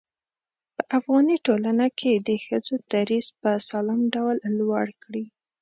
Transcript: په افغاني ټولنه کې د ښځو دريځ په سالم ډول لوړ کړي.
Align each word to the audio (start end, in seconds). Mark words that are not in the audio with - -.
په 0.75 0.81
افغاني 0.97 1.37
ټولنه 1.47 1.85
کې 1.99 2.11
د 2.27 2.29
ښځو 2.45 2.75
دريځ 2.93 3.27
په 3.41 3.51
سالم 3.69 4.01
ډول 4.15 4.35
لوړ 4.59 4.87
کړي. 5.03 5.25